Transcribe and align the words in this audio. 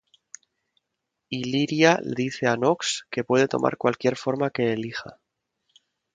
Illyria 1.39 1.91
le 2.05 2.15
dice 2.21 2.47
a 2.47 2.55
Knox 2.55 3.03
que 3.11 3.23
puede 3.23 3.47
tomar 3.47 3.77
cualquier 3.77 4.15
forma 4.15 4.49
que 4.49 4.73
elija. 4.73 5.19